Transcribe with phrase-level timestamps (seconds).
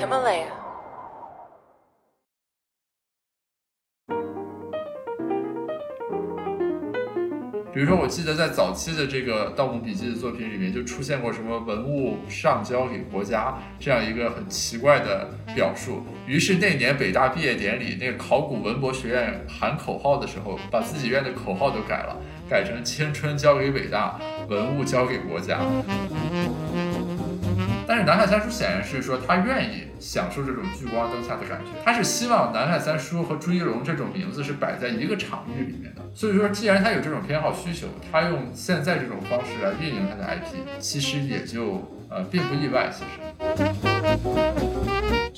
[0.00, 0.46] Himalaya.
[7.72, 16.02] 比如说，我记得在早期的这个《盗墓笔记》的作品里面，就出现过什么文物上交给国家这样一个很奇怪的表述。
[16.26, 22.16] 于是那年北大毕业典礼，那个考古文博学院喊口号的时候，把自己院的口号都改了，
[22.48, 25.60] 改成“青春交给北大，文物交给国家”。
[27.90, 36.02] 但是南海三叔显然是说他愿意享受这种聚光灯下的感觉，他是希望南海三叔和朱一龙这种名字是摆在一个场域里面的。
[36.14, 42.88] 所以说，既然他有这种偏好需求，他用现在这种方式来运营他的 IP，其实也就呃并不意外。
[42.92, 43.10] 其实。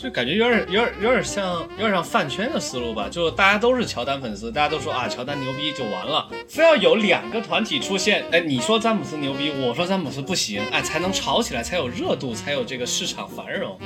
[0.02, 3.08] 就感觉有点、有点、有点像、有点像饭圈的思路吧。
[3.08, 6.28] 就大家都是乔丹粉丝，大家都说啊，乔丹牛逼就完了。
[6.48, 13.78] 非要有两个团体出现，哎，你说詹姆斯牛逼，我说詹姆斯不行，哎，才能吵起来，才有热度，才有这个市场繁荣。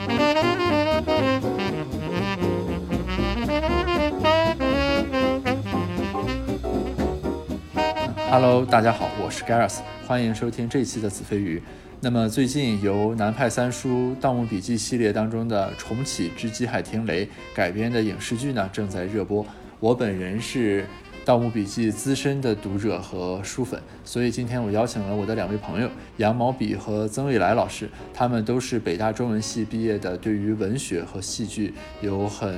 [8.31, 11.63] Hello，大家好，我是 Gareth，欢迎收听这一期的子非鱼。
[12.03, 19.45] 那么最近由南派三叔《盗墓笔记》系列当中的重启之极海听雷改编的影视剧呢正在热播。
[19.81, 20.83] 我本人是
[21.25, 32.55] 《盗墓笔记》资深的读者和书粉，所以今天我邀请了我的两位朋友杨毛笔和曾未来老师，他们都是北大中文系毕业的，对于文学和戏剧有很。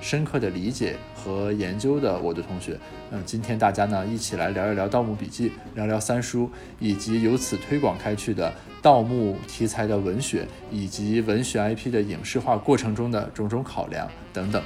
[0.00, 2.78] 深刻的理解和研究的我的同学，
[3.10, 8.52] 嗯，今天大家呢一起来聊一聊《盗墓笔记》，聊聊三叔，以及由此推广开去的
[8.84, 14.62] 盗墓题材的文学，以及文学 IP 的影视化过程中的种种考量等等。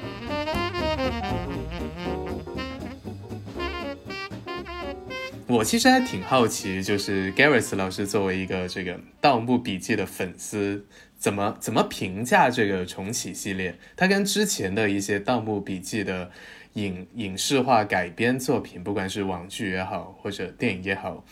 [5.46, 10.84] 我其实还挺好奇，就是 Gareth 老师作为一个这个《盗墓笔记》的粉丝。
[11.16, 13.76] 怎么怎么评价这个重启系列？
[13.96, 16.30] 它跟之前的一些《盗墓笔记》的
[16.72, 21.24] 影影视化改编作品，不管是网剧也好，或者电影也好，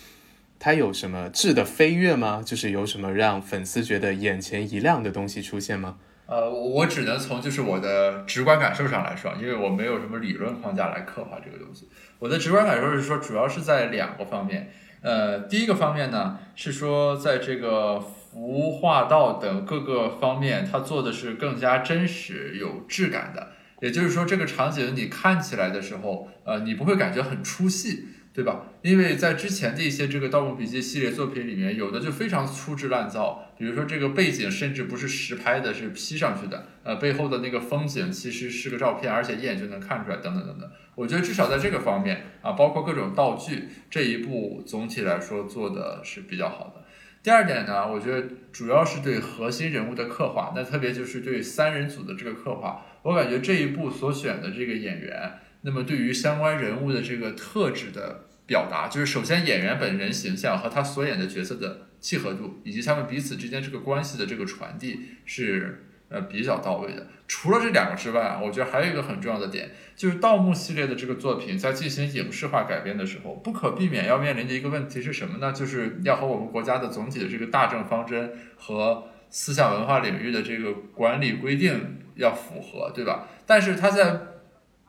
[0.58, 2.42] 它有什么质的飞跃吗？
[2.44, 5.98] 就是有什么让粉丝觉得眼前一亮的东西出现吗？
[6.26, 11.88] 呃，我只能从就是我的直观感受上来说，因为我没有什么理论框架来刻画这个东西。
[12.18, 14.70] 我的直观感受是说，主要是在两个方面。
[15.02, 18.02] 呃，第一个方面呢，是说在这个。
[18.36, 23.52] 服化道等各个方面，它做的是更加真实、有质感的。
[23.80, 28.66] 也就是说，这个场景你看起来的时候，呃，你不会感觉很出戏，对吧？
[28.82, 40.70] 因为在之前的一些这个《盗墓笔记》系列作品里面，有的就非常粗制滥造，比如说这个背景甚至不是实拍的，是 P 上去的，呃，背后的那个风景其实是个照片，而且一眼就能看出来，等等等等。
[40.96, 46.84] 我觉得至少在这个方面啊，包括各种道具，这一步总体来说做的是比较好的。
[47.22, 55.32] 第二点呢，我觉得主要是对核心人物的刻画，那特别就是对三人组的这个刻画，我感觉这一部所选的这个演员，
[55.66, 65.82] 那么对于相关人物的这个特质的表达，就是首先演员本人形象和他所演的角色的契合度，以及他们彼此之间这个关系的这个传递是。
[66.08, 67.04] 呃，比较到位的。
[67.26, 75.52] 除了这两个之外啊，我觉得还有一个很重要的点，就是盗墓系列的这个作品在进行影视化改编的时候，不可避免要面临的一个问题是什么呢？
[75.52, 83.26] 就是要和我们国家的总体的这个大政方针和思想文化领域的这个管理规定要符合，对吧？
[83.44, 84.20] 但是它在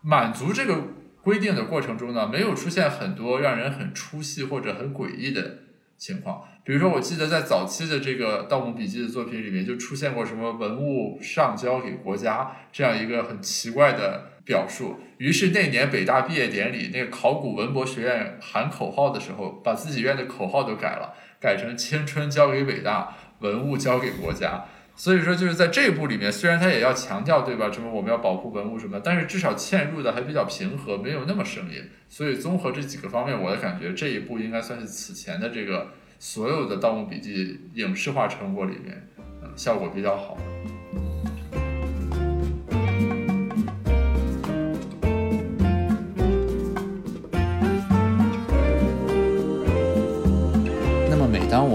[0.08, 0.84] 满足这个
[1.22, 5.58] 规定的过程中呢，没有出现很多让人很出戏或者很诡异的
[5.98, 6.44] 情况。
[6.64, 14.96] 比如说，我记得在早期的这个《盗墓笔记》的作品里面，就出现过什么文物上交给国家这样一个很奇怪的表述。
[15.18, 24.64] 于是那年北大毕业典礼，那个考古文博学院喊口号的时候，把自己院的口号都改了，改成“青春交给北大，文物交给国家”。
[24.98, 27.72] 所以说，就是在这一部里面，虽然他也要强调，对吧？
[27.72, 31.82] 什么我们要保护文物什么，但是至少嵌入的还比较平和，没有那么生硬。
[32.10, 35.88] 所以综合这几个方面，我的感觉，这一部应该算是此前的这个。
[36.20, 39.08] 所有的《盗墓笔记》影视化成果里面，
[39.44, 40.77] 嗯，效果比较好的。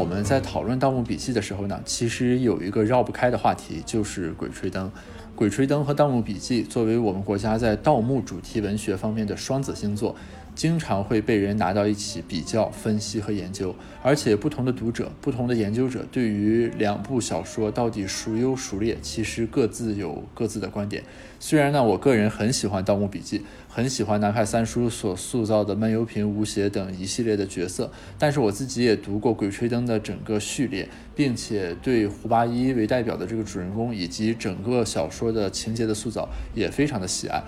[0.02, 4.86] 我们在讨论《盗墓笔记》的时候呢，其实有一个绕不开的话题，就是《鬼吹灯》。
[5.36, 10.16] 《鬼吹灯》和《盗墓笔记》作为我们国家在盗墓主题文学方面的双子星座。
[10.54, 21.02] 经常会被人拿到一起比较、分析和研究，而且不同的读者、不同的研究者对于两部小说到底孰优孰劣，其实各自有各自的观点。
[21.40, 37.42] 虽然呢，我个人很喜欢《盗墓笔记》，很喜欢南派三叔所塑造的闷油瓶、吴邪等一系列的角色，但是我自己也读过《鬼吹灯》的整个序列，并且对胡八一为代表的这个主人公以及整个小说的情节的塑造也非常的喜爱。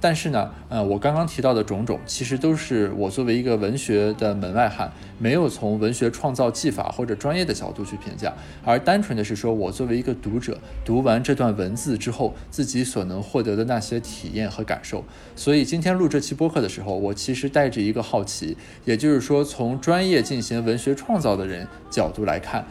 [0.00, 8.30] 但是呢，呃，我刚刚提到的种种，其实都是我作为一个文学的门外汉，没有从文学创造技法或者专业的角度去评价，
[8.62, 15.02] 而单纯的是说我作为一个读者，读完这段文字之后，自己所能获得的那些体验和感受。
[15.34, 22.60] 所以今天录这期播客的时候，我其实带着一个好奇，也就是说，从专业进行文学创造的人角度来看，《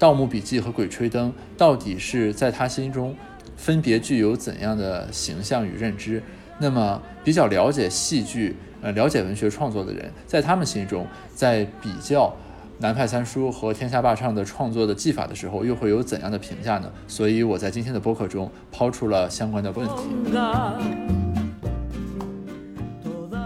[0.00, 3.14] 盗墓笔记》和《鬼吹灯》到底是在他心中
[3.56, 6.20] 分别具有怎样的形象与认知？
[6.58, 12.34] 那么，比较了解戏剧、呃，了解文学创作的人，在他们心中，在比较
[12.78, 16.90] 南派三叔和天下霸唱的创作的技法的时候，又会有怎样的评价呢？
[17.06, 19.94] 所以我在今天的播客中抛出了相关的问题。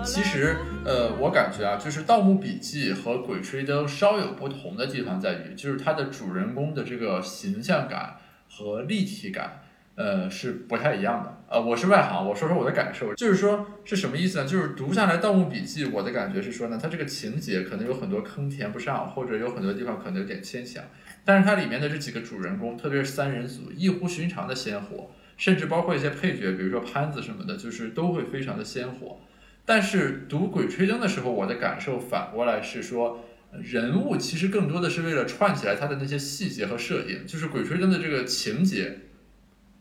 [0.05, 8.17] 其实，呃，我感觉啊，就是《盗墓笔记》和《鬼吹灯》稍有不同的地方在于，就是它的主人公的这个形象感
[8.49, 9.62] 和立体感。
[9.96, 11.37] 呃，是不太一样的。
[11.50, 14.46] 呃，我是外行，我说说我的感受，就是说是什么意思呢？
[14.46, 20.82] 就是读下来《盗墓笔记》，我的感觉是说呢，它这个情节可能有很多坑填不上，或者有很多地方可能有点牵强。
[21.25, 29.20] 但是它里面的这几个主人公，特别是三人组，异乎寻常的鲜活，甚至包括一些配角，比如说潘子什么的，就是都会非常的鲜活。
[29.66, 33.25] 但是读《鬼吹灯》的时候，我的感受反过来是说，
[33.60, 38.96] 人物其实更多的是为了串起来它的那些细节和设定，就是《鬼吹灯》的这个情节。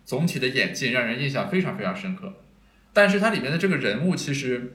[0.09, 2.33] 总体的演进让人印象非常非常深刻，
[2.91, 4.73] 但是它里面的这个人物其实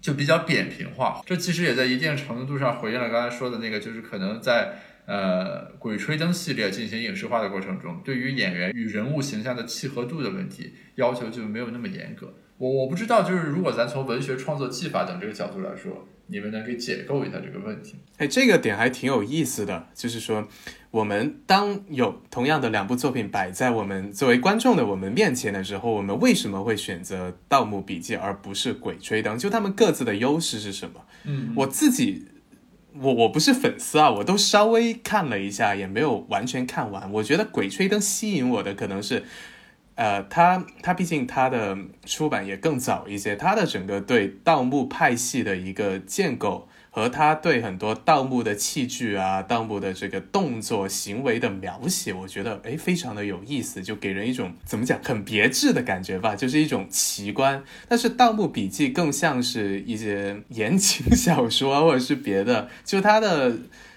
[0.00, 12.32] 就比较扁平化，这其实也在一定程度上回应了刚才说的那个，就是可能在呃《鬼吹灯》系列进行影视化的过程中，对于演员与人物形象的契合度的问题要求就没有那么严格。
[12.58, 17.96] 我我不知道，就是如果咱从文学创作技法等这个角度来说，你们能给解构一下这个问题？
[18.18, 20.46] 哎，这个点还挺有意思的，就是说。
[20.92, 29.36] 我们当有同样的两部作品摆在我们作为观众的我们面前的时候，我们为什么会选择《盗墓笔记》而不是《鬼吹灯》？
[29.38, 31.00] 就他们各自的优势是什么？
[31.26, 32.26] 嗯，我自己，
[32.98, 37.08] 我我不是粉丝啊，我都稍微看了一下，也没有完全看完。
[37.12, 39.22] 我觉得《鬼吹灯》吸引我的可能是，
[39.94, 41.76] 呃，他他毕竟他的
[42.06, 46.68] 出版也更早一些，他的整个对盗墓派系的一个建构。
[46.92, 57.62] 和他对很多盗墓的器具啊、盗墓的这个动作行为的描写，我觉得哎非常的有意思，就给人一种怎么讲很别致的感觉吧，就是一种奇观。
[57.86, 63.56] 但是《盗墓笔记》更像是一些言情小说或者是别的，就他的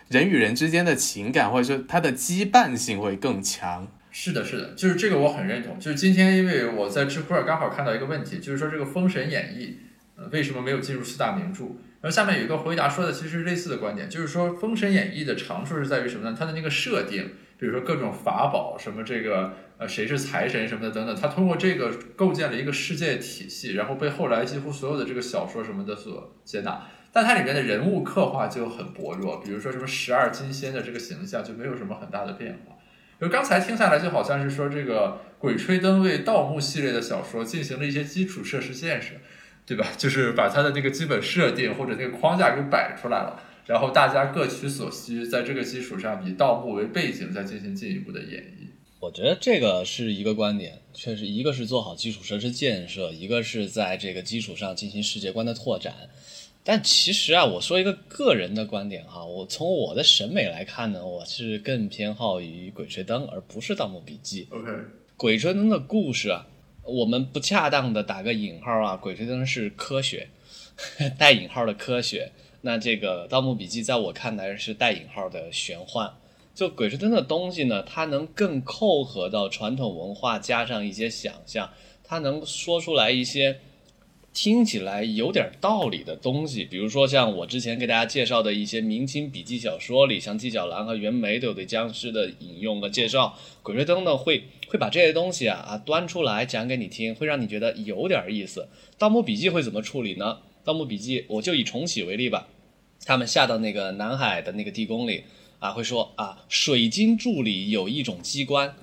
[0.09, 3.87] 人与人之间的情感或者说他的羁绊性会更强。
[4.15, 5.79] 是的，是的，就是这个我很认同。
[5.79, 9.79] 就是今天因为我在知乎上刚好看到一个问题，就是说这个《封神演义》
[10.21, 11.63] 呃为什么没有进入四大名著？
[11.99, 16.35] 然后下面有一个回答说的其实是类似的观点，就是说《封神演义》的长处是在于什么呢？
[16.37, 26.87] 它的那个设定，比如说各种法宝，什么这个呃谁是财神什么的等等，它通过这个构建了一个世界体系，然后被后来几乎所有的这个小说什么的所接纳。
[27.11, 32.75] 但它里面的人物刻画就很薄弱，比如说什么十二金仙的这个形象就没有什么很大的变化。
[33.23, 35.07] 就刚才听下来就好像是说这个
[35.39, 39.13] 《鬼吹灯》为盗墓系列的小说进行了一些基础设施建设。
[39.65, 39.87] 对吧？
[39.97, 48.67] 就是把它的那个基本设定或者那个框架给摆出来了，然后大家各取所需，在这个基础上以盗墓为背景再进行进一步的演绎。
[48.99, 55.93] 我觉得这个是一个观点，确实一个是做好基础设施建设，一个是在这个基础上进行世界观的拓展。
[56.65, 64.47] 但其实啊，我说一个个人的观点哈，我从我的审美来看呢，我是更偏好于《鬼吹灯》而不是《盗墓笔记》。
[64.55, 64.71] OK，
[65.17, 66.47] 《鬼吹灯》的故事啊。
[66.85, 70.29] 我们不恰当的打个引号啊，鬼吹灯是科学，
[71.19, 72.31] 带引号的科学。
[72.61, 76.13] 那这个《盗墓笔记》在我看来是带引号的玄幻。
[76.55, 81.69] 就鬼吹灯的东西呢，它能更扣合到传统文化，加上一些想象，
[82.03, 83.59] 它能说出来一些。
[84.33, 93.37] 听起来有点道理的东西，比如说像我之前给大家介绍的一些明清笔记小说里，像纪晓岚和袁枚都有对僵尸的引用和介绍。
[93.61, 98.67] 鬼吹灯呢，会会把这些东西啊啊端出来讲给你听，会让你觉得有点意思。
[98.97, 100.39] 盗墓笔记会怎么处理呢？
[100.63, 102.47] 盗墓笔记，我就以重启为例吧，
[103.05, 105.25] 他们下到那个南海的那个地宫里
[105.59, 108.75] 啊，会说啊，水晶柱里有一种机关，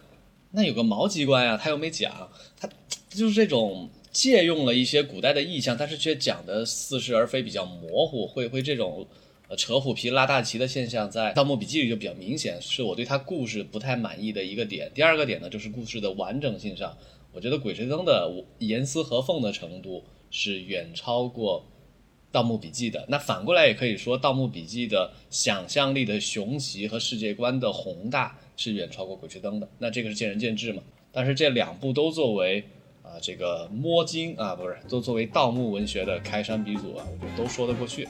[0.52, 2.68] 那有个毛机关呀，他又没讲，他
[3.08, 3.90] 就是这种。
[4.12, 9.06] 借用了一些古代的意象，但是却讲的似是而非，比较模糊，会会这种
[9.48, 14.90] 呃扯虎皮拉大旗的现象，在《盗墓笔记》里就比较明显，是我对他故事不太满意的一个点。
[14.94, 16.96] 第二个点呢，就是故事的完整性上，
[17.32, 21.66] 我觉得《鬼吹灯》的严丝合缝的程度是远超过。
[22.32, 29.68] 《盗墓笔记》的那反过来也可以说，《盗墓笔记》的想象力的雄奇和世界观的宏大是远超过《鬼吹灯》的。
[29.78, 30.80] 那这个是见仁见智嘛。
[31.10, 32.62] 但是这两部都作为
[33.10, 38.06] 啊这个摸金啊不是都作为盗墓文学的开山鼻祖啊，我觉得都说得过去。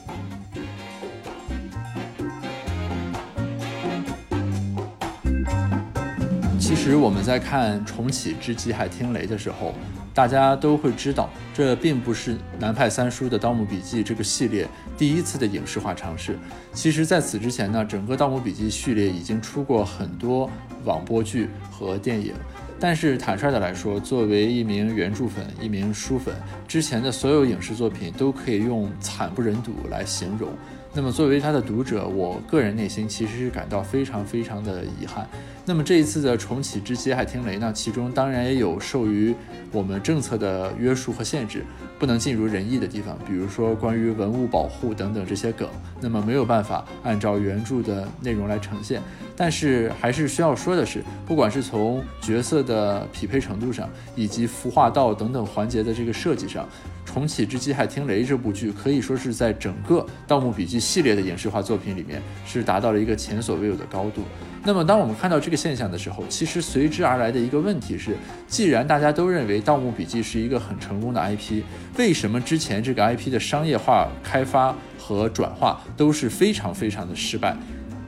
[6.59, 9.73] 其实我们在看重启之极海听雷的时候。
[10.13, 14.67] 大家都会知道，这并不是南派三叔的《盗墓笔记》这个系列
[14.97, 16.37] 第一次的影视化尝试。
[16.73, 20.49] 其实，在此之前呢，整个《盗墓笔记》系列已经出过很多
[20.83, 22.33] 网播剧和电影。
[22.83, 26.33] 但是，坦率的来说，作为一名原著粉、一名书粉，
[26.67, 30.49] 之前的所有影视作品都可以用惨不忍睹来形容。
[30.93, 35.25] 那么，作为他的读者，我个人内心其实是感到非常非常的遗憾。
[35.65, 39.33] 那么这一次的重启之接海听雷呢，其中当然也有受于
[39.71, 41.63] 我们政策的约束和限制，
[41.97, 45.69] 不能尽如人意的地方，比如说关于文物保护等等这些梗，
[46.01, 49.01] 那么没有办法按照原著的内容来呈现。
[49.37, 56.67] 但是还是需要说的是，不管是从角色的匹配程度上，以及服化道等等环节的这个设计上。
[57.13, 64.23] 重启之机海听雷这部剧可以说是在整个《盗墓笔记》系列的影视化作品里面是达到了一个前所未有的高度。
[64.63, 68.15] 那么，当我们看到这个现象的时候，其实随之而来的一个问题是：
[68.47, 71.61] 既然大家都认为《盗墓笔记》是一个很成功的 IP，
[71.97, 77.57] 为什么之前这个 IP 的商业化开发和转化都是非常非常的失败？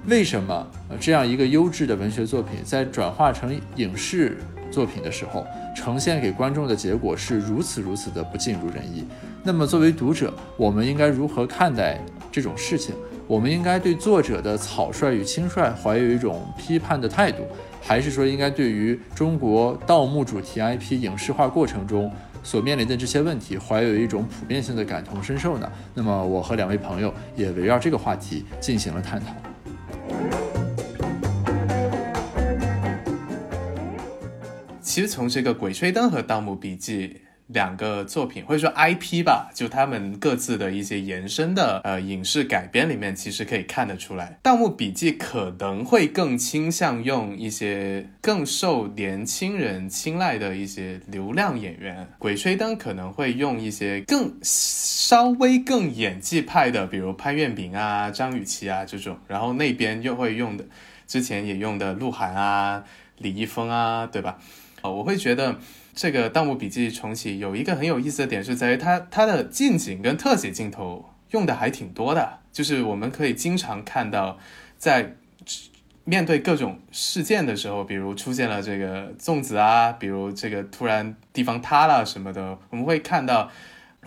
[0.08, 0.66] 为什么
[0.98, 4.38] 这样一个优质的文学作品在转化成影视？
[4.72, 9.06] 作品的时候，呈现给观众的结果是如此如此的不尽如人意。
[9.44, 12.00] 那么，作为读者，我们应该如何看待
[12.32, 12.96] 这种事情？
[13.25, 17.44] 我们应该对作者的草率与轻率怀有一种批判的态度，
[17.82, 22.12] 还是说应该对于中国盗墓主题 IP 影视化过程中
[22.44, 25.72] 所面临的这些问题怀有一种普遍性的感同身受呢？
[25.94, 29.27] 那么，我和两位朋友也围绕这个话题进行了探讨。
[34.94, 37.08] 其实从这个《鬼吹灯》和《盗墓笔记》
[37.48, 60.64] 两个作品，或者说 IP 吧，就他们各自的一些延伸的呃影视改编里面，其实可以看得出来，《盗墓笔记》可能会更倾向用一些更受年轻人青睐的一些流量演员，《鬼吹灯》可能会用一些更稍微更演技派的，比如潘粤明啊、张雨绮啊这种，然后那边又会用的，
[61.08, 62.84] 之前也用的鹿晗啊、
[63.18, 64.38] 李易峰啊，对吧？
[64.84, 65.58] 哦，我会觉得
[65.96, 74.38] 这个《盗墓笔记》重启有一个很有意思的点，是在于它它的近景跟特写镜头用的还挺多的，就是我们可以经常看到，
[74.78, 75.16] 在
[76.04, 83.50] 面对各种事件的时候，比如出现了这个粽子啊，比如这个突然地方塌了什么的，我们会看到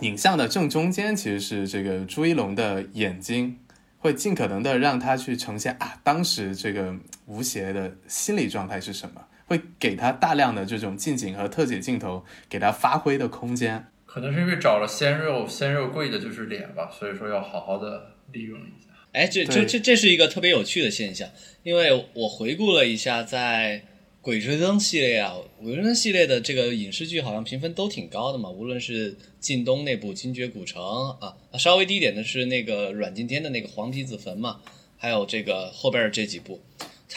[0.01, 3.57] 影像的正中间其实是这个朱一龙的眼睛，
[3.97, 9.19] 会尽可能的让他去呈现啊，当时这个吴邪的心理状态是什么。
[9.47, 13.87] 会给他大量的这种近景和特写镜头，给他发挥的空间。
[14.05, 18.89] 可能是因为找了鲜肉，鲜肉贵的就是脸吧，所以说要好好的利用一下。
[19.13, 21.27] 哎，这这这这是一个特别有趣的现象，
[21.63, 23.83] 因为我回顾了一下，在
[24.21, 30.81] 《鬼吹灯》系列啊，《鬼吹灯》系列的这个影视剧好像评分都挺高的嘛，无论是靳东那部《精绝古城》
[31.25, 34.59] 啊，稍微低一点的是那个阮经天的那个《黄皮子坟》嘛，
[34.97, 36.61] 还有这个后边这几部。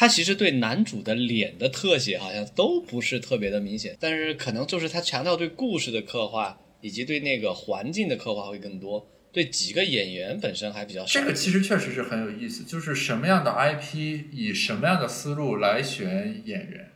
[0.00, 11.20] 他其实对男主的脸的特写好像都不是特别的明显，但是可能就是他强调对故事的刻画以及对那个环境的刻画会更多，对几个演员本身还比较少。
[11.20, 16.90] 这个其实确实是很有意思，就是什么样的 IP 以什么样的思路来选演员，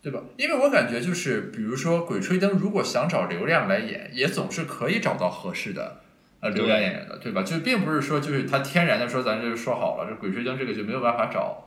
[0.00, 0.22] 对吧？
[0.36, 6.02] 因为我感觉就是，比如说《鬼吹灯》，如果想找流量来演，也总是可以找到合适的
[6.38, 7.42] 呃流量演员的，对吧？
[7.42, 11.62] 就并不是说就是他天然的说咱就说好了，这《鬼吹灯》这个就没有办法找。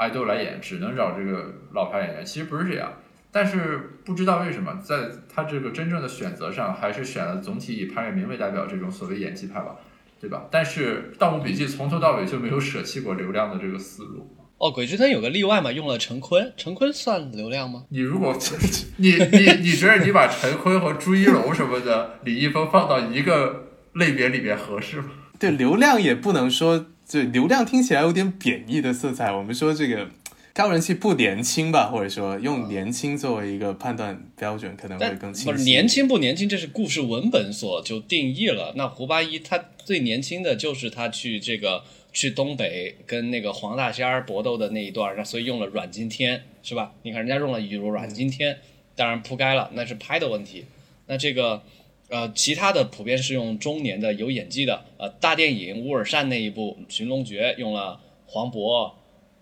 [0.00, 2.24] 爱豆来演，只能找这个老牌演员。
[2.24, 2.90] 其实不是这样，
[3.30, 9.76] 但是不知道为什么，在他这个真正的选择上，还是选了总体以潘粤明为代表这种所谓演技派吧，
[10.18, 10.46] 对吧？
[10.50, 14.34] 但是《盗墓笔记》从头到尾就没有舍弃过流量的这个思路。
[14.56, 17.84] 哦，《鬼吹灯》有个例外嘛，用了陈坤，陈坤算流量吗？
[17.90, 18.34] 你如果
[18.96, 25.10] 你你你觉得你把陈坤和朱一龙什么的、李易峰放到一个类别里面合适吗？
[25.38, 26.86] 对，流量也不能说。
[27.10, 29.32] 就流量听起来有点贬义的色彩。
[29.32, 30.08] 我们说这个
[30.54, 35.50] 高人气不年轻吧，或者说用年轻作为一个判断标准，可能会更清晰。
[35.50, 38.74] 不是年轻不年轻，这是故事文本所就定义了。
[38.76, 46.92] 那胡八一他最年轻的就是他去这个去东北跟那个黄大仙儿搏斗的那一段，那所以用了阮经天是吧？
[47.02, 48.56] 你看人家用了有阮经天，
[48.94, 50.66] 当然铺盖了，那是拍的问题。
[51.08, 51.64] 那这个
[52.10, 58.92] 呃，其他的普遍是用中年的有演技的，呃，大电影乌尔善那一部《寻龙诀》用了黄渤、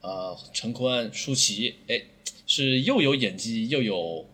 [0.03, 2.03] 呃陈坤、舒淇，哎，
[2.47, 4.27] 是又有演技又有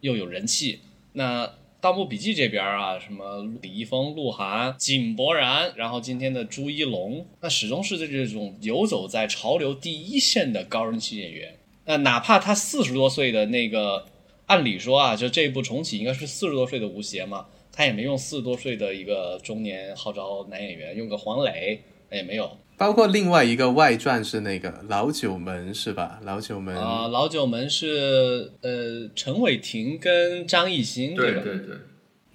[0.00, 0.80] 又有人气。
[1.14, 1.46] 那
[1.80, 11.58] 《盗墓笔记》这边啊，什么李易峰、鹿晗、井柏然，然后今天的朱一龙，那始终是这种游走在潮流第一线的高人气演员。
[11.84, 14.06] 那哪怕他四十多岁的那个，
[14.46, 22.58] 按理说啊，就这一部重启应该是四十多岁的吴邪嘛，他也没用四十多岁的一个中年号召男演员，用个黄磊也没有。
[22.76, 26.20] 包括另外一个外传是那个老九门是吧？
[26.24, 31.22] 老九门啊、老九门是呃陈伟霆跟张艺兴吧？
[31.22, 31.76] 对对对，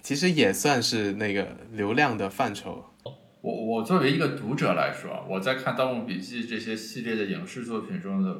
[0.02, 2.82] 其实也算是那个流量的范畴。
[3.40, 8.34] 我我作为一个读者来说，我在看《盗墓笔记》这些系列的影视作品中的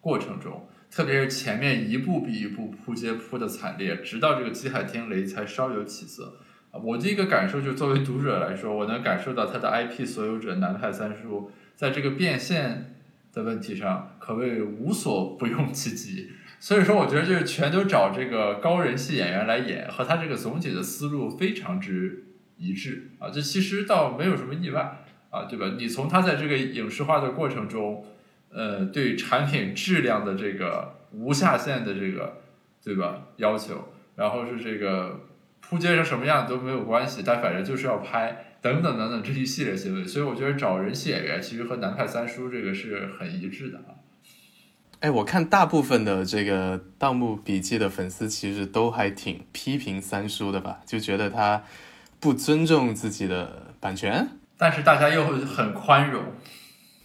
[0.00, 6.38] 过程中，特别是前面一步比一步扑街扑的惨烈，直到这个极海天雷才稍有起色。
[6.70, 12.96] 啊我第一个感受就是，作为读者来说，我能感受到他的 IP 所有者南派三叔在这个变现
[13.32, 16.30] 的问题上，可谓无所不用其极。
[16.58, 22.24] 所以说，我觉得就是全都找这个高人气演员来演，和他这个总体的思路非常之
[22.56, 23.28] 一致啊。
[23.30, 25.74] 这其实倒没有什么意外啊，对吧？
[25.76, 28.04] 你从他在这个影视化的过程中，
[28.54, 32.40] 呃，对产品质量的这个无下限的这个，
[32.84, 33.26] 对吧？
[33.36, 35.20] 要求，然后是这个
[35.60, 40.06] 铺街成什么样都没有关系，但反正就是要拍，等等等等这一系列行为。
[40.06, 43.98] 所以我觉得找人气演员其实和南派三叔这个是很一致的啊。
[45.00, 51.62] 哎，我看大部分的这个《盗墓笔记》的粉丝其实都还挺批评三叔的吧，就觉得他
[52.20, 54.28] 不尊重自己的版权。
[54.56, 56.22] 但是大家又很宽容，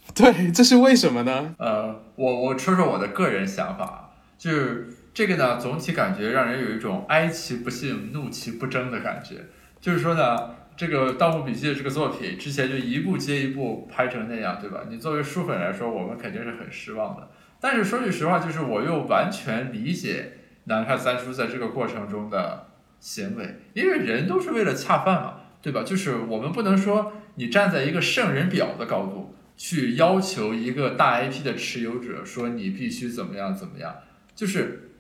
[0.16, 1.56] 对，这是为什么呢？
[1.60, 9.36] 呃，我我说说我的个人想法，就是这个呢，总体感觉让人有一种哀其不幸，怒其不争的感觉。
[9.80, 14.82] 就是说呢，这个《盗墓笔记》的这个作品之前就一部接一部拍成那样，对吧？
[14.90, 17.30] 你作为书粉来说，我们肯定是很失望的。
[17.62, 20.34] 但是说句实话，就是我又完全理解
[20.66, 22.68] 南派三叔在这个过程中的
[23.00, 25.84] 行为，因为人都是为了恰饭嘛，对吧？
[25.84, 33.94] 就是我们不能说你站在一个圣人表的高度去要求一个大 IP 的持有者说你必须怎么样怎么样，
[34.34, 34.92] 就是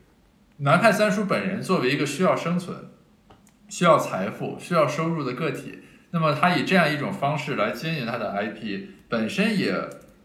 [0.57, 2.77] 南派三叔本人作为一个需要生存、
[3.69, 5.79] 需要财富、需要收入的个体，
[6.11, 9.73] 那么他以这样一种方式来经营他的 IP，本身也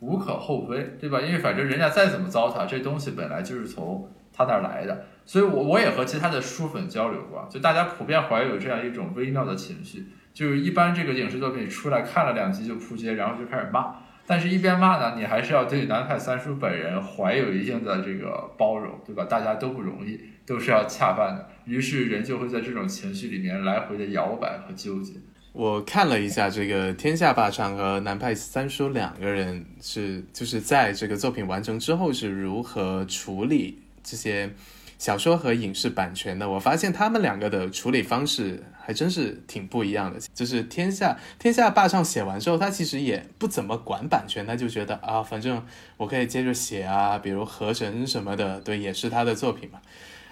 [0.00, 1.20] 无可厚非，对吧？
[1.20, 5.06] 因为反正人家再怎么糟蹋，这东西本来就是从他那儿来的。
[5.24, 13.94] 所以我，我也和其他的书粉交流过，就大家普遍怀有这样一种微妙的情绪，就是一般这个影视作品出来看了两集就扑街，然后就开始骂。
[14.26, 19.24] 但是，一边骂呢，你还是要对南派三叔本人怀有一定的这个包容，对吧？
[19.24, 21.48] 大家都不容易，都是要恰饭的。
[21.66, 25.12] 于是，人就会在这种情绪里面来回的摇摆和纠结。
[25.52, 34.50] 我看了一下这个天下霸唱和南派三叔两个人是就是在这个作品完成之后是如何处理这些
[34.98, 36.48] 小说和影视版权的。
[36.48, 40.20] 我发现他们两个的处理方式还真是挺不一样的。
[40.34, 45.64] 就是天下天下霸唱写完之后，他其实也不怎么管版权，他就觉得啊，反正
[45.96, 49.80] 我可以接着写啊，比如河神什么的，对，也是他的作品嘛。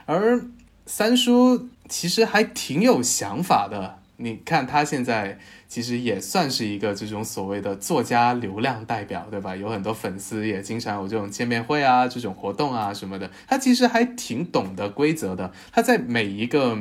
[0.05, 0.45] 而
[0.85, 3.99] 三叔其实还挺有想法的。
[4.19, 5.37] 你看他现在
[5.67, 9.57] 其实也算是一个这种所谓的作家流量代表，对吧？
[9.57, 13.29] 有很多粉丝也经常有这种见面会啊、这种活动啊什么的。
[13.49, 15.51] 他其实还挺懂得规则的。
[15.73, 16.79] 他在每一个，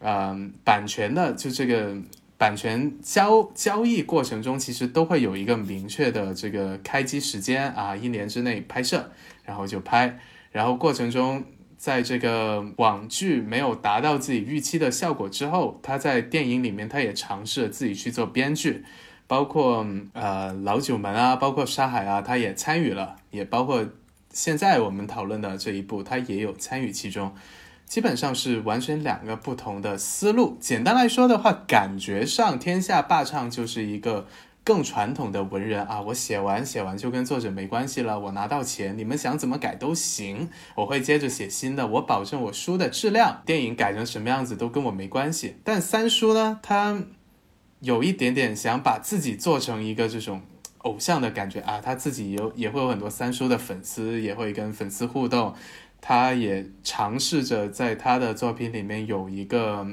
[0.00, 1.96] 嗯、版权的就这个
[2.36, 9.10] 版权交交易过程中，其实都会有一个明确的这个开机时间啊，一年之内拍摄，
[9.44, 10.18] 然后就拍，
[10.50, 11.44] 然后过程中。
[11.80, 18.84] 在这个网剧没有达到自己预期的效果之后，他在电影里面他也尝试自己去做编剧，
[19.26, 23.82] 包括呃老九门啊，包括沙海啊，他也参与了，也包括
[24.30, 27.32] 现在我们讨论的这一部，他也有参与其中。
[27.90, 30.56] 基本上是完全两个不同的思路。
[30.60, 34.26] 简单来说的话，感觉上天下霸唱就是一个。
[34.62, 45.56] 更传统的文人啊，我写完写完就跟作者没关系了，我拿到钱，你们想怎么改都行，我会接着写新的，我保证我书的质量，电影改成什么样子都跟我没关系。
[45.64, 47.02] 但三叔呢，他
[47.80, 50.42] 有一点点想把自己做成一个这种
[50.78, 55.54] 偶像的感觉啊，他自己有也会有很多三叔的粉丝，也会跟粉丝互动，
[56.00, 59.86] 他也尝试着在他的作品里面有一个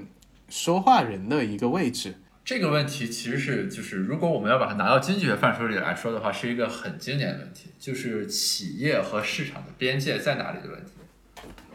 [0.49, 2.15] 说话人的一个位置。
[2.45, 10.91] 这个问题其实是就是，如果我们要把它拿到经济学范畴里来说的话，是一个很经典的问题，就是企业和市场的边界在哪里的问题。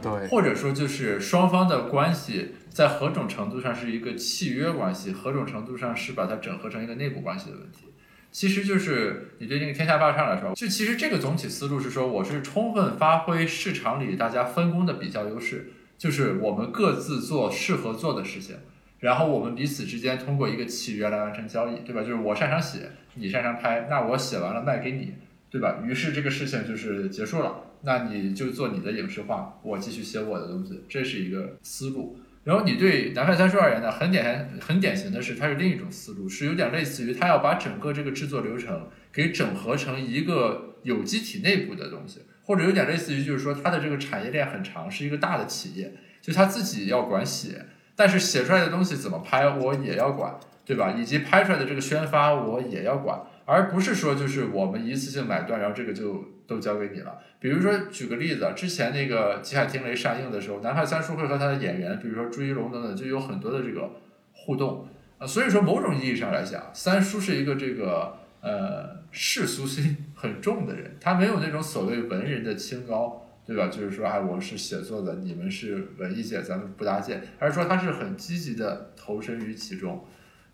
[0.01, 7.92] 对，或者说就是双方的关系在何种程度上是一个契约关系，何种程度上是把它整合成一个内部关系的问题。
[8.33, 18.57] 其实就是你对那个天下霸唱来说，就其实这个总体思路是说，我是充分发挥市场里大家分工的比较优势，就是我们各自做适合做的事情，
[19.01, 22.01] 然后我们彼此之间通过一个契约来完成交易，对吧？
[22.01, 25.13] 就是我擅长写，你擅长拍，那我写完了卖给你，
[25.51, 25.81] 对吧？
[25.85, 27.65] 于是这个事情就是结束了。
[27.85, 32.17] 那你就做你的影视化，我继续写我的东西，这是一个思路。
[32.45, 50.93] 然后你对南派三叔而言呢，很典很典型的是，它是另一种思路，是有点类似于他要把整个这个制作流程给整合成一个有机体内部的东西，或者有点类似于就是说它的这个产业链很长，是一个大的企业，就他自己要管写，但是写出来的东西怎么拍我也要管，对吧？
[50.99, 53.21] 以及拍出来的这个宣发我也要管。
[53.53, 57.19] 而不是说就是我们一次性买断，然后这个就都交给你了。
[57.39, 63.91] 比如说举个例子，之前那个《极海听雷》上映的时候，南派三叔会和他的演员，比如说朱一龙等等，就有很多的这个
[64.33, 64.89] 互动
[65.19, 65.27] 啊。
[65.27, 73.69] 所以说某种意义上来讲，三叔是一个这个呃世俗心很重的人，他没有那种所谓文人的清高，对吧？
[73.69, 80.03] 就是说，哎，我是写作的，你们是文艺界，咱们不搭界，而是说他是很积极的投身于其中。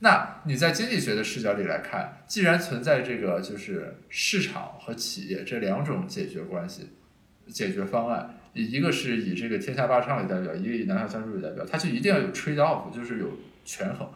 [0.00, 6.90] 那你在经济学的视角里来看，既然存在这个就是市场和企业这两种解决关系、
[7.48, 13.26] 解决方案，一个是以这个天下霸唱为代表，一个以南海三叔为代表，它就一定要有 trade off，就是有
[13.64, 14.08] 权衡，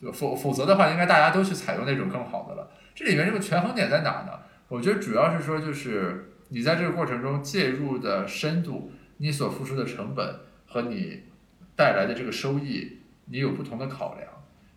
[0.00, 2.70] 就否否则的话，应该大家都去采用那种更好的了。
[2.94, 4.32] 这里面这个权衡点在哪呢？
[4.68, 11.22] 我觉得主要是说，就是你在这个过程中介入的深度，你所付出的成本和你
[11.74, 14.28] 带来的这个收益，你有不同的考量。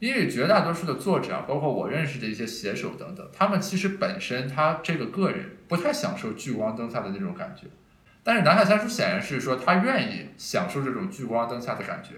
[0.04, 7.68] 因为绝大多数的作者啊，包括我认识的一些写手等等，他们其实本身他这个个人不太享受聚光灯下的那种感觉，
[8.22, 12.16] 但是南海三叔显然是说他愿意享受这种聚光灯下的感觉，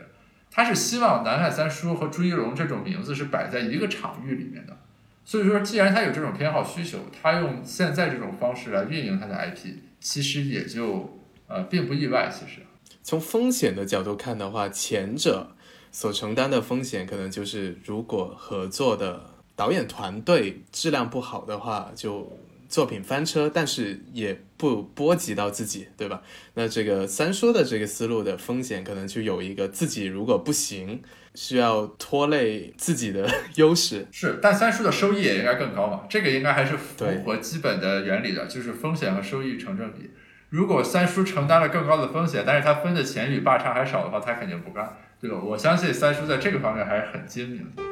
[0.49, 4.75] 他是希望南海三叔和朱一龙这种名字是摆在一个场域里面的，
[5.23, 12.31] 所以说既然他有这种偏好需求，他用现在这种方式来运营他的 IP，其实也就呃并不意外。
[12.33, 12.63] 其实
[13.03, 15.51] 从风险的角度看的话，前者。
[15.95, 26.21] 所承担的风险可能就是，如果合作的导演团队质量不好的话，就作品翻车，但是也不波及到自己，对吧？
[26.55, 31.01] 那这个三叔的这个思路的风险，可能就有一个自己如果不行，
[31.33, 34.05] 需要拖累自己的 优势。
[34.11, 36.01] 是，但三叔的收益也应该更高嘛？
[36.09, 40.11] 这个应该还是符合基本的原理的，就是风险和收益成正比。
[40.49, 44.97] 如果三叔承担了更高的风险，但是他分的钱比霸差还少的话，他肯定不干。
[45.21, 45.39] 对吧？
[45.43, 47.83] 我相信三叔在这个方面还是很精明的。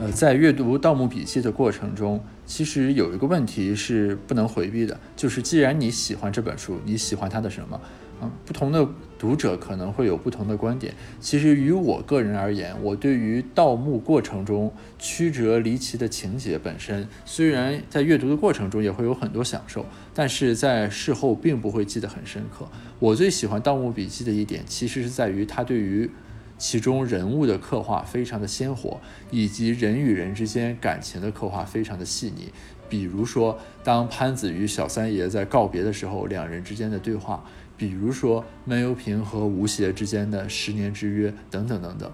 [0.00, 7.78] 呃，在阅读《盗墓笔记》的过程中，其实有一个问题是不能回避的，就是既然你喜欢这本书，你喜欢它的什么？
[8.22, 8.86] 嗯，不同的
[9.18, 10.94] 读者可能会有不同的观点。
[11.20, 22.68] 其实于我个人而言，我对于盗墓过程中曲折离奇的情节本身，虽然在阅读的过程中也会有很多享受，但是在事后并不会记得很深刻。
[22.98, 26.10] 我最喜欢《盗墓笔记》的一点，其实是在于它对于
[26.58, 32.52] 其中人物的刻画非常的鲜活，以及人与人之间感情的刻画非常的细腻。
[32.90, 37.42] 比如说，当潘子与小三爷在告别的时候，两人之间的对话。
[37.80, 42.12] 比如说闷油瓶和吴邪之间的十年之约等等等等，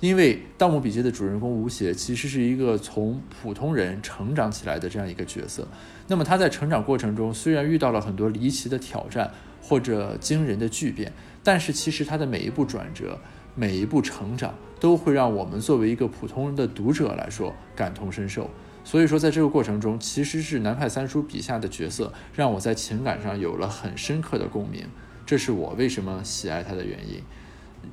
[0.00, 5.68] 因为《盗墓笔记》的主人公吴邪其实是一个从普通人成长起来的这样一个角色。
[6.08, 13.18] 那么他在成长过程中虽然遇到了很多离奇的挑战或者惊人的巨变，但是其实他的每一步转折、
[13.54, 18.48] 每一步成长都会让我们作为一个普通人的读者来说感同身受。
[18.84, 24.84] 所以说，在这个过程中，其实是南派三叔笔下的角色让我在情感上有了很深刻的共鸣，
[25.24, 27.22] 这是我为什么喜爱他的原因。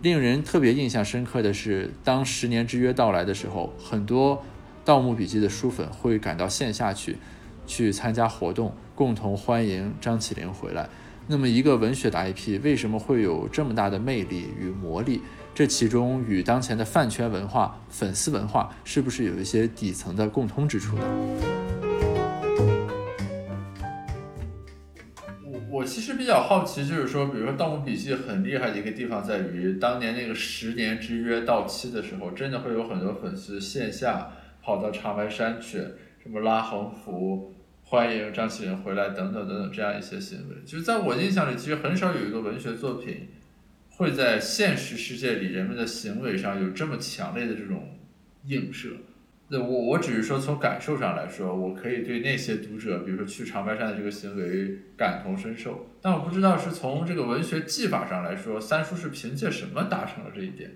[0.01, 4.37] 令人特别印象深刻的是，当十年之约到来的时候，很多
[4.85, 7.17] 《盗墓笔记》的书粉会赶到线下去，
[7.65, 10.87] 去参加活动，共同欢迎张起灵回来。
[11.27, 15.21] 那么，一个文学的 IP 为什么会有这么大的魅力与魔力？
[15.55, 21.88] 这其中与当前的饭圈文化、粉丝文化是不是有一些底层的共通之处呢？
[25.89, 34.31] 其实比较好奇，就是说，比如说《盗墓笔记》很厉害的一个地方在于，当年那个十年之约到期的时候，真的会有很多粉丝线下。
[34.61, 35.77] 跑到长白山去，
[36.21, 40.55] 什么拉横幅、欢迎张起灵回来等等等等这样一些行为。
[40.65, 43.29] 就是在我印象里，其实很少有一个文学作品
[43.91, 47.97] 会在现实世界里人们的行为上有这么强烈的这种
[48.47, 48.89] 映射。
[49.51, 60.69] 那我我只是说从感受上来说，我可以对那些读者，比如说去长白山的这个行为感同身受，但我不知道是从这个文学技法上来说，三叔是凭借什么达成了这一点。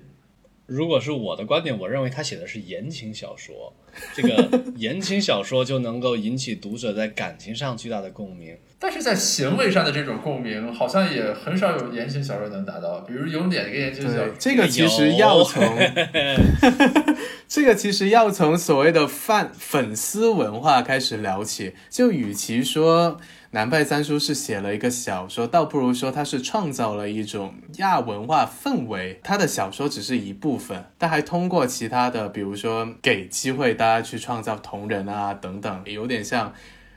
[0.65, 3.73] 如果是我的观点，我认为他写的是言情小说，
[4.15, 8.57] 这个 言情小说就能够引起读者在感情上巨大的共鸣。
[8.79, 13.01] 但是在行为上的这种共鸣，好像也很少有言情小说能达到。
[13.01, 14.33] 比如有哪个言情小说？
[14.39, 15.61] 这个其实要从，
[17.53, 21.75] 这个其实要从所谓的饭粉丝文化开始聊起。
[21.87, 23.19] 就与其说。
[23.51, 29.19] 南派三叔是写了一个小说，倒不如说他是创造了一种亚文化氛围。
[29.23, 36.51] 他的小说只是一部分，但还通过其他的，比如说给机会大家去创造同人啊等等，有点像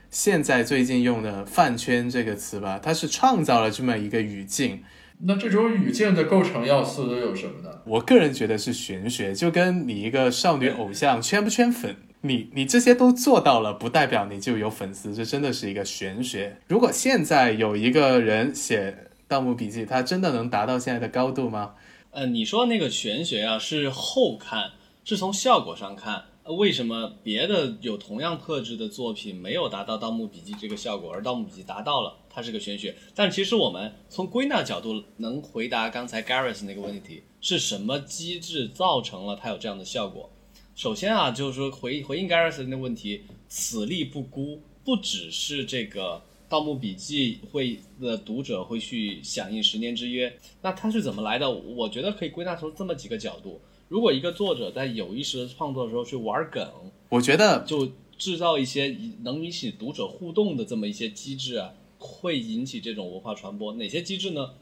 [0.09, 2.79] 现在最近用的“饭圈”这个词吧。
[2.81, 4.81] 他是创造了这么一个语境。
[5.19, 7.69] 那这种语境的构成要素都有什么呢？
[7.85, 11.95] 我个人觉得是玄学，就跟你一个少女偶像圈不圈粉。
[12.21, 16.57] 你你这些都做到了，不代表你就有粉丝，这真的是一个玄学。
[16.67, 18.91] 如果现在有一个人写
[19.27, 21.73] 《盗墓笔记》，他真的能达到现在的高度吗？
[22.11, 24.71] 呃，你说那个玄学啊，是后看，
[25.03, 32.95] 是从效果上看，为什么别的有同样特质的作品没有达到《盗墓笔记》这个效果，而《盗墓笔记》达到了，它是个玄学。
[33.13, 40.29] 但其实我们从归纳角度能回答刚才 Gareth 那个问题，是什么机制造成了它有这样的效果？
[40.75, 46.15] 首先啊，就是说回回应 Garrison 的问题，此力不孤，不只是这个
[46.47, 51.49] 《盗墓笔记》会的读者会去响应十年之约，那它是怎么来的？
[51.49, 53.59] 我觉得可以归纳出这么几个角度。
[53.87, 56.69] 如果一个作者在有意识的创作的时候去玩梗，
[57.09, 63.73] 我觉得就制造一些能引起读者互动的这么一些机制啊，会引起这种文化传播。
[63.73, 64.53] 哪些机制呢？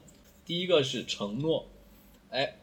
[0.44, 1.66] 第一个是承诺，
[2.30, 2.56] 哎，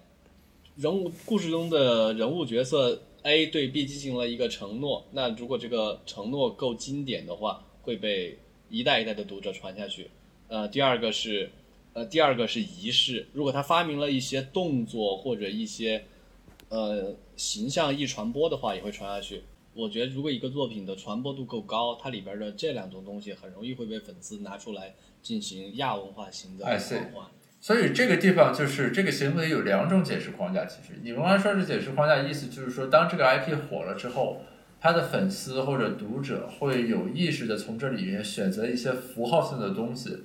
[0.78, 3.02] 人物故事中的人物角色。
[3.26, 8.38] A 对 B 进行了一个承诺，那如果这个承诺够经典的话，会被
[8.70, 10.10] 一代一代的读者传下去。
[10.50, 11.50] 呃，第二个是，
[11.94, 13.26] 呃，第二个是仪式。
[13.32, 16.04] 如果他发明了一些动作或者一些，
[16.74, 19.44] 呃，形象易传播的话，也会传下去。
[19.76, 27.28] 我觉得，如果一个作品的传播度够高，它里边的这两种东西很容易会被粉丝拿出来进行亚文化型的转换。
[27.62, 30.66] 所以这个地方就是这个行为有两种解释框架。
[30.66, 34.42] 其实你们刚才说的解释框架，意思就是说，当这个 IP 火了之后，
[34.82, 40.18] 他的粉丝或者读者会有意识的从这里面选择一些符号性的东西，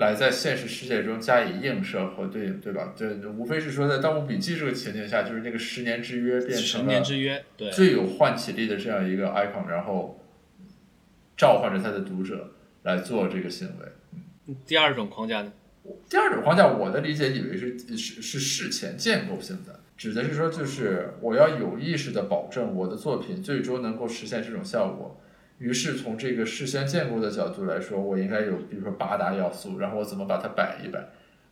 [0.00, 2.94] 来在现实世界中加以映射和对应，对吧？
[2.96, 7.02] 对，无非是说在《盗墓笔记》这个情境下，就是那个十年之约变成了
[7.70, 10.18] 最有唤起力的这样一个 icon，然后
[11.36, 14.54] 召唤着他的读者来做这个行为。
[14.64, 15.52] 第二种框架呢？
[16.08, 25.20] 第二种框架，我的理解以为是是是事前建构性的，指的是说，就是我要有意识的保证我的作品最终能够实现这种效果。
[25.60, 30.98] 于是从这个事先建构的角度来说，我应该有，比如说八大要素，然后我怎么把它摆一摆，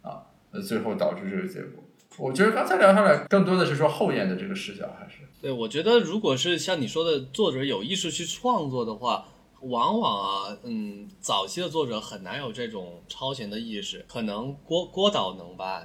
[0.02, 1.84] 啊，那最后导致这个结果。
[2.16, 5.52] 我觉得刚才聊下来，更多的是说后验的这个视角，还是对。
[5.52, 9.28] 我觉得如果是像你说的，作者有意识去创作的话。
[9.62, 15.84] 往往啊，嗯，早期的作者很难有这种超前的意识，可能郭郭导能吧？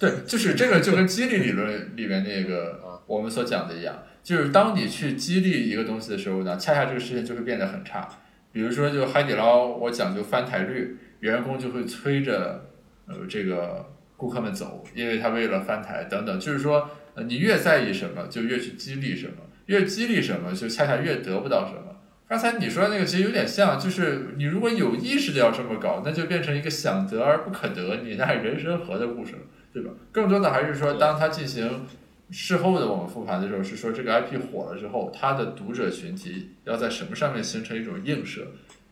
[0.00, 8.08] 对，就是这个就跟激励理论里面那个我们所讲的一样，就是当你去激励一个东西的时候呢，恰恰这个事情就会变得很差。
[8.52, 12.66] 比如说，就海底捞，我讲究翻台率，员工就会催着
[13.06, 16.38] 呃这个顾客们走，因为他为了翻台等等。
[16.38, 16.88] 就是说，
[17.26, 19.34] 你越在意什么，就越去激励什么，
[19.66, 21.96] 越激励什么，就恰恰越得不到什么。
[22.28, 29.38] 刚才你说的那个其实有点像，就是你如果有意识的要这么搞，那就变成一个想得而不可得，你那人生何的故事了，
[29.72, 29.90] 对吧？
[30.10, 31.86] 更多的还是说，当他进行
[32.34, 38.46] 事后的我们复盘的时候，是说这个 IP 火了之后，它的读者群体要在什么上面形成一种映射，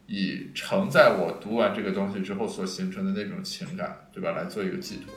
[0.07, 4.33] 以承载我读完这个东西之后所形成的那种情感，对吧？
[4.33, 5.15] 来做一个寄托。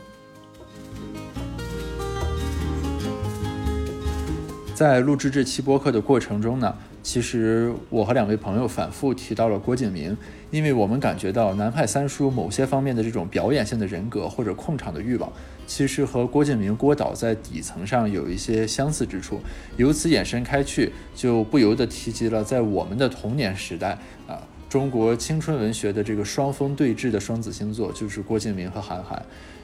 [4.74, 6.74] 在录制这期播客的过程中呢。
[7.04, 10.16] 其实我和两位朋友反复提到了郭敬明，
[10.52, 15.30] 因为我们感觉到南派三叔某些方面的这种表演性的人格或者控场的欲望，
[15.76, 19.42] 其实和郭敬明郭导在底层上有一些相似之处。
[19.76, 24.38] 由此延伸开去，就不由得提及了在我们的童年时代啊，
[24.70, 29.20] 中国青春文学的这个双峰对峙的双子星座就是郭敬明和韩寒。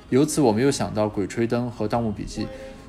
[0.10, 2.42] 由此我们又想到《鬼吹灯》和《盗墓笔记》。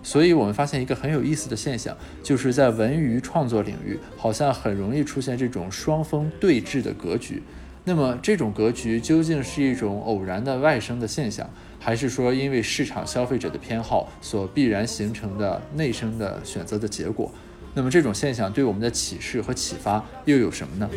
[0.02, 7.42] 所以我们发现一个很有意思的现象，就是在文娱创作领域，好像很容易出现这种双峰对峙的格局。
[7.90, 11.50] 那么这种格局究竟是一种偶然的外生的现象，
[11.80, 17.28] 还是说因为市场消费者的偏好所必然形成的内生的选择的结果？
[17.74, 20.88] 那么这种现象对我们的启示和启发又有什么呢？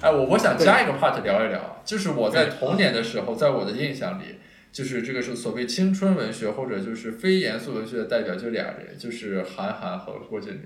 [0.00, 4.36] 哎，我我想加一个 part 聊一聊，就是我在童年的时候，在我的印象里，
[4.76, 10.64] 就是这个是所谓青春文学或者就是非严肃文学的代表就俩人，就是韩寒和郭敬明，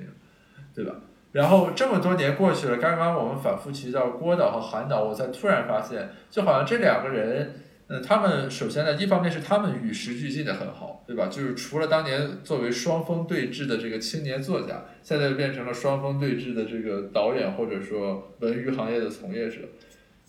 [0.74, 0.96] 对吧？
[1.30, 7.54] 然后这么多年过去了，刚刚我们反复提到郭导和韩导，我才突然发现，就好像这两个人。
[7.92, 11.26] 嗯，他们首先呢，一方面是他们与时俱进的很好，对吧？
[11.26, 19.58] 就是除了当年作为双峰对峙的这个青年作家，现在变成了双峰对峙的这个导演或者说文娱行业的从业者。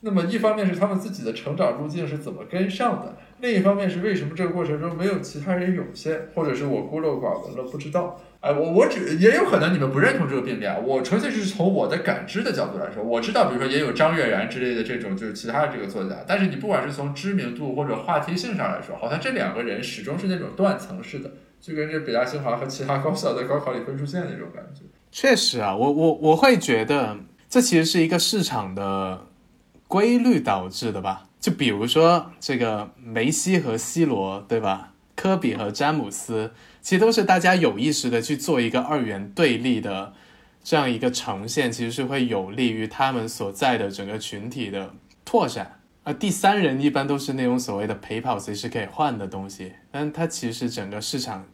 [0.02, 8.21] 那么一方面是他们自己的成长路径是怎么跟上的，另一方面是为什么这个过程中没有其他人涌现，或者是我孤陋寡闻了不知道。
[8.39, 24.82] 哎，我我只也有可能你们不认同这个并列，我纯粹是从我的感知的角度来说，我知道，比如说也有张悦然之类的这种就是其他的这个作家，但是你不管是从知名度或者话题性上来说，好像这两个人始终是那种断层式的，就跟这北大清华和其他高校在高考里分数线那种感觉。
[25.12, 29.25] 确实啊，我我我会觉得这其实是一个市场的
[29.88, 34.93] 规律导致的吧，就比如说这个梅西和 C 罗，对吧？
[35.15, 36.54] 科比和詹姆斯。
[36.82, 40.13] 其实都是大家有意识的去做一个二元对立的
[40.63, 45.80] 这样一个呈现，其实是会有利于他们所在的整个群体的拓展。
[46.04, 51.45] 而第三人一般都是那种所谓的陪跑随时可以换的东西，但它其实整个市场，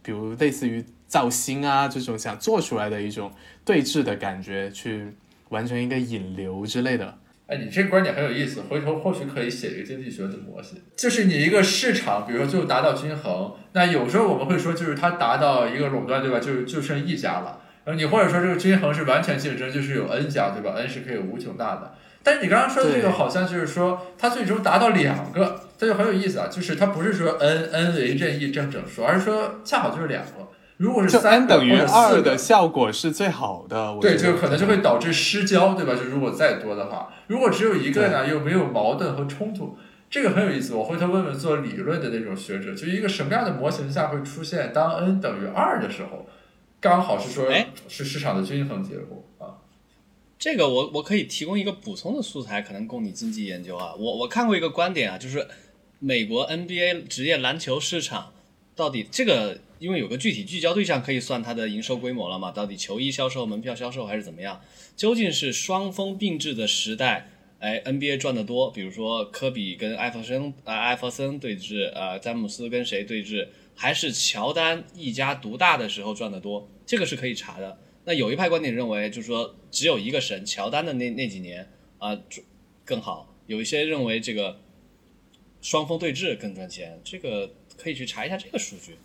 [0.00, 3.32] 比如类似于造星啊这种想做出来的一种
[3.64, 5.12] 对峙的感觉，去
[5.48, 7.18] 完成一个引流之类的。
[7.48, 16.38] 哎，你这个观点很有意思，回头或许可以写一个经济学的模型，就是你一个市场，比如说最后达到均衡，那有时候我们会说，就是它达到一个垄断，对吧？
[16.38, 17.60] 就就剩一家了。
[17.84, 21.94] 然后你或者说这个均衡是完全竞争，就是有 N 家，对吧？N 是可以无穷大的。
[22.22, 30.46] 但是你刚刚说的这个好像就是说，它最终达到两个，这就很有意思啊，就是它不是说 N N 为任意正整数，而是说恰好就是两个。
[30.78, 35.92] 如果是三等于二的效果是最好的，对，就可能就会导致失焦，对吧？
[35.92, 39.76] 就如果再多的话，如果只有一个呢，又没有矛盾和冲突，
[40.08, 40.74] 这个很有意思。
[40.74, 46.24] 我回头问问做理论的那种学者，就一个什么样的模型下会出现当 n 等于二的时候，
[46.80, 47.52] 刚好是说
[47.88, 49.58] 是市场的均衡结果啊。
[50.38, 53.94] 这个我我可以提供一个补充的素材，可能供你经济研究啊。
[53.98, 55.44] 我我看过一个观点啊，就是
[55.98, 58.32] 美国 NBA 职业篮球市场
[58.76, 59.58] 到底这个。
[59.78, 62.50] 因为有个具体聚焦对象可以算它的营收规模了嘛？
[62.50, 64.60] 到底球衣销售、门票销售还是怎么样？
[64.96, 73.48] 究竟是双峰并峙的时代，哎，NBA 赚得多，比如说科比跟艾弗森啊，艾弗森对峙，呃，詹姆斯跟谁对峙？
[73.74, 76.68] 还是乔丹一家独大的时候赚得多？
[76.84, 77.78] 这个是可以查的。
[78.04, 82.18] 那有一派观点认为，就是说只有一个神，乔丹的那那几年啊
[82.84, 83.34] 更好。
[83.46, 84.60] 有一些认为这个
[85.60, 87.00] 双峰对峙更赚钱。
[87.04, 87.54] 这个。
[87.80, 88.96] 可以去查一下这个数据，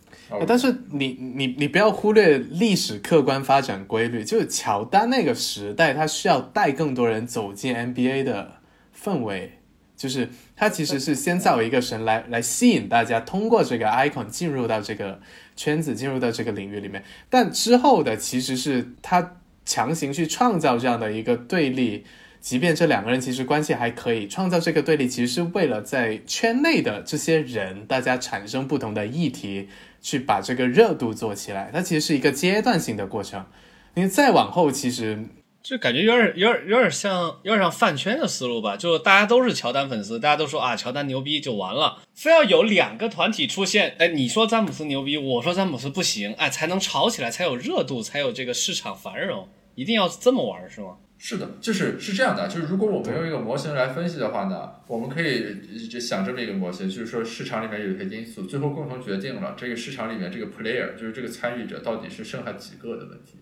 [0.46, 8.56] 但是你你你不要忽略历史客观发展规律，就是乔丹那个时代，他需要带更多人走进 NBA 的
[9.00, 9.58] 氛围，
[9.96, 15.20] 就是他其实是先造一个神来来吸引大家，通过这个 icon 进入到这个
[15.54, 22.04] 圈子，进入到这个领域里面，但之后的其实是他强行去创造这样的一个对立。
[22.44, 29.70] 即便这两个人其实关系还可以，创造这个对立，其实是为了在圈内的这些人，大家产生不同的议题，
[30.02, 31.70] 去把这个热度做起来。
[31.72, 33.46] 它其实是一个阶段性的过程。
[33.94, 35.24] 你再往后，其实
[35.62, 38.76] 就感觉有点、有点、有点像、有点像饭圈的思路吧？
[38.76, 50.98] 就大家都是乔丹粉丝，大家都说啊，乔丹牛逼就完了，非要有两个团体出现，哎，你说詹姆斯牛逼，我说詹姆斯不行，哎，才能吵起来，才有热度，才有这个市场繁荣，一定要这么玩是吗？
[51.26, 63.38] 是的，就是是这样的，就是如果我们用一个模型来分析的话呢，我们可以就想这么一个模型，就是说市场里面有一些因素，最后共同决定了这个市场里面这个 player，就是这个参与者到底是剩下几个的问题。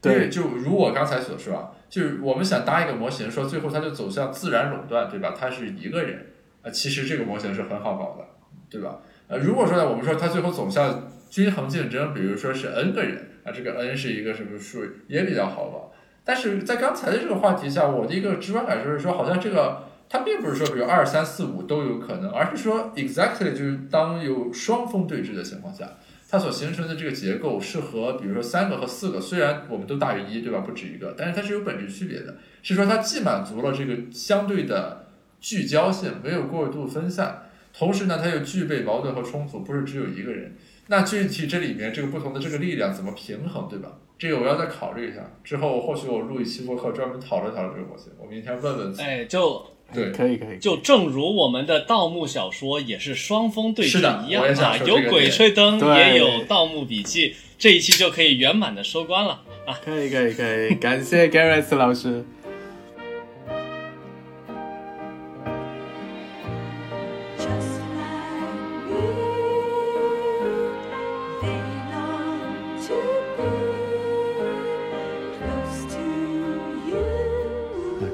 [0.00, 5.34] 对，就如我刚才所说啊，就是我们想搭一个模型，说最后它就走向自然垄断，对吧？
[5.38, 6.24] 它是一个人
[6.62, 8.24] 啊，其实这个模型是很好搞的，
[8.70, 8.98] 对吧？
[9.28, 15.92] 呃，如果说呢，我们说它最后走向均衡竞争，比如说是 n 个人啊，这个 n 是一个什么数，也比较好搞。
[16.24, 25.88] 但是在刚才的这个话题下，我的一个直观感受是说，好像这个它并不是说，比如二三四五都有可能，而是说 exactly 就是当有双峰对峙的情况下，
[26.28, 35.06] 它所形成的这个结构是和比如说三个和四个，虽然我们都大于一对吧，不止一个，但是它是有本质区别的，是说它既满足了这个相对的
[35.40, 40.54] 聚焦性，没有过度分散，同时呢，它又具备矛盾和冲突，不是只有一个人。
[40.88, 43.90] 那具体这里面这个不同的这个力量怎么平衡，对吧？
[44.20, 45.20] 这个我要再考虑一下。
[45.42, 48.12] 之后或许我录一期播客专门讨论讨论这个模型。
[48.20, 48.94] 我明天问问。
[49.00, 50.58] 哎，就对，可以可以。
[50.58, 59.80] 就正如我们的盗墓小说也是双峰对峙一样啊，有《鬼吹灯》也有《盗墓笔记》，这一期就可以圆满的收官了啊！
[59.82, 62.22] 可以可以可以，感谢 Gareth 老师。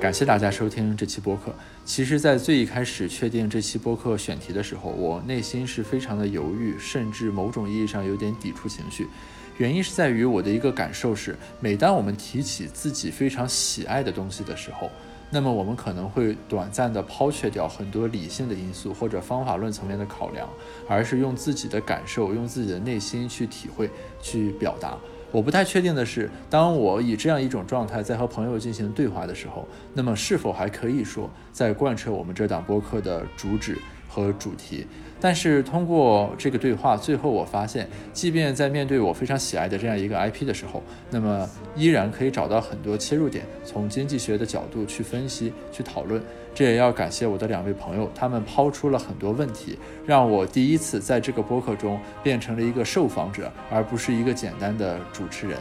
[0.07, 1.53] 感谢大家收听这期播客。
[1.85, 9.09] 其实，在最一开始确定这期播客选题的时候，我内心是非常的犹豫，甚至某种意义上有点抵触情绪。
[9.57, 14.89] 原因是在于我的一个感受是，每当我们提起自己非常喜爱的东西的时候，
[15.29, 20.49] 那么我们可能会短暂的抛却掉很多理性的因素或者方法论层面的考量，
[20.89, 23.91] 而是用自己的感受、用自己的内心去体会、
[24.23, 24.97] 去表达。
[25.33, 33.77] 我不太确定的是，当我以这样一种状态在和朋友进行对话的时候，那么是否还可以说在贯彻我们这档播客的主旨
[34.09, 34.87] 和主题？
[35.21, 46.23] 但是通过这个对话，最后我发现，即便在面对我非常喜爱的这样一个 IP 的时候，那么依然可以找到很多切入点，从经济学的角度去分析、去讨论。
[46.55, 55.59] 这也要感谢我的两位朋友，他们抛出了很多问题，让我第一次在这个播客中变成了一个受访者，而不是一个简单的主持人。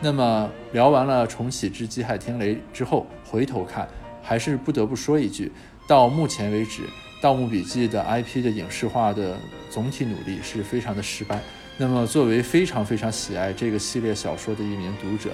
[0.00, 3.86] 那么聊完了重启之机海听雷之后，回头看，
[4.22, 5.52] 还是不得不说一句，
[5.86, 6.82] 到目前为止。
[7.20, 9.36] 《盗墓笔记》的 IP 的影视化的
[9.70, 11.40] 总体努力是非常的失败。
[11.76, 15.30] 那么，作为非常非常喜爱这个系列小说的一名读者，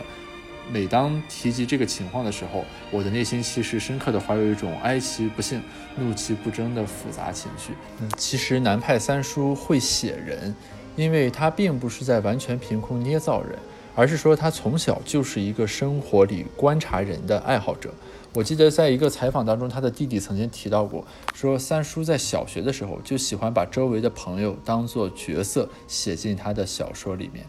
[0.71, 5.63] 每当提及这个情况的时候，我的内心其实深刻的怀有一种哀其不幸、
[5.97, 7.73] 怒其不争的复杂情绪。
[8.01, 10.55] 嗯，其实南派三叔会写人，
[10.97, 13.59] 因为他并不是在完全凭空捏造人，
[13.95, 17.93] 而是说他从小就是一个生活里观察人的爱好者。
[18.33, 27.47] 我记得在一个采访当中，他的弟弟曾经提到过，说三叔在小学的时候就喜欢把周围的朋友当做角色写进他的小说里面，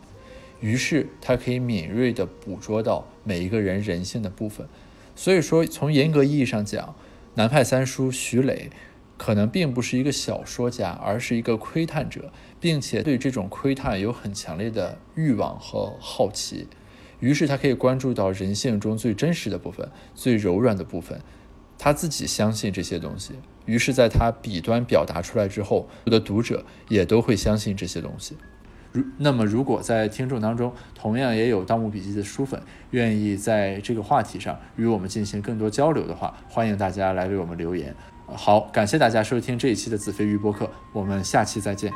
[0.60, 4.68] 于是他可以敏锐地捕捉到每一个人人性的部分。
[5.16, 6.93] 所以说，从严格意义上讲，
[7.34, 8.70] 南派三叔徐磊
[9.18, 16.68] 可能并不是一个小说家，而是一个窥探者，并且对这种窥探有很强烈的欲望和好奇。
[17.22, 21.20] 于是他可以关注到人性中最真实的部分、最柔软的部分，
[21.78, 23.34] 他自己相信这些东西。
[23.66, 28.36] 于是，在他笔端表达出来之后，我的读者也都会相信这些东西。
[28.91, 32.61] 如那么，如果在听众当中同样也有《盗墓笔记》的书粉，
[32.91, 37.95] 愿意在这个话题上与我们进行更多交流的话，欢迎大家来为我们留言。
[38.34, 41.91] 好，感谢大家收听这一期的子非鱼播客，我们下期再见。